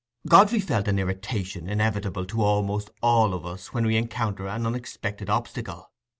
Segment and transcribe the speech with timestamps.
[0.27, 5.29] Godfrey felt an irritation inevitable to almost all of us when we encounter an unexpected
[5.29, 5.91] obstacle.